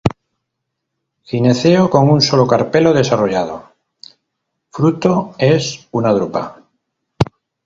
[1.27, 3.71] Gineceo con un solo carpelo desarrollado;
[4.71, 6.63] fruto es una drupa.